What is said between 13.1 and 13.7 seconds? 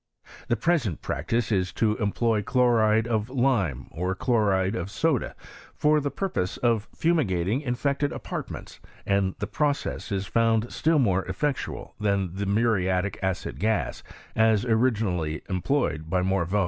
acid